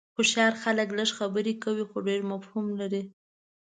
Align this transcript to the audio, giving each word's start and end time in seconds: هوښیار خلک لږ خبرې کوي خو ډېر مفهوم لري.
هوښیار 0.15 0.53
خلک 0.63 0.87
لږ 0.97 1.09
خبرې 1.19 1.53
کوي 1.63 1.83
خو 1.89 1.97
ډېر 2.07 2.21
مفهوم 2.31 2.65
لري. 2.79 3.03